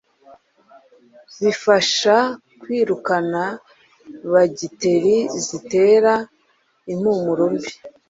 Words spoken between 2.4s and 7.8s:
kwirukana bagiteri zitera impumuro mbi.